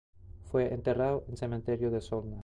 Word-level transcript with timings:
Fue 0.45 0.73
enterrado 0.73 1.25
en 1.27 1.33
el 1.33 1.37
Cementerio 1.37 1.91
de 1.91 2.01
Solna. 2.01 2.37